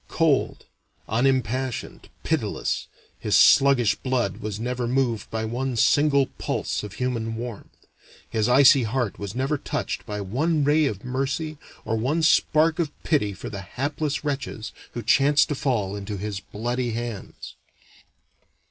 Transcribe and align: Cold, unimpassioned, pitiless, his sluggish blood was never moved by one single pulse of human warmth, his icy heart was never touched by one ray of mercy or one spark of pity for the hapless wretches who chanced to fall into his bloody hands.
Cold, 0.09 0.65
unimpassioned, 1.07 2.09
pitiless, 2.23 2.87
his 3.19 3.35
sluggish 3.35 3.93
blood 3.93 4.37
was 4.37 4.59
never 4.59 4.87
moved 4.87 5.29
by 5.29 5.45
one 5.45 5.75
single 5.75 6.25
pulse 6.39 6.81
of 6.81 6.93
human 6.93 7.35
warmth, 7.35 7.85
his 8.27 8.49
icy 8.49 8.81
heart 8.81 9.19
was 9.19 9.35
never 9.35 9.59
touched 9.59 10.03
by 10.07 10.19
one 10.19 10.63
ray 10.63 10.85
of 10.87 11.05
mercy 11.05 11.59
or 11.85 11.95
one 11.95 12.23
spark 12.23 12.79
of 12.79 12.89
pity 13.03 13.31
for 13.31 13.51
the 13.51 13.61
hapless 13.61 14.23
wretches 14.23 14.73
who 14.93 15.03
chanced 15.03 15.49
to 15.49 15.53
fall 15.53 15.95
into 15.95 16.17
his 16.17 16.39
bloody 16.39 16.93
hands. 16.93 17.53